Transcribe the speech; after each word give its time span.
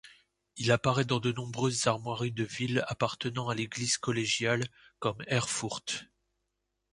Il 0.57 0.71
apparait 0.71 1.05
dans 1.05 1.19
de 1.19 1.31
nombreuses 1.31 1.85
armoiries 1.85 2.31
de 2.31 2.43
villes 2.43 2.83
appartenant 2.87 3.49
à 3.49 3.53
l'église 3.53 3.99
collégiale, 3.99 4.63
comme 4.97 5.21
Erfurt. 5.27 6.05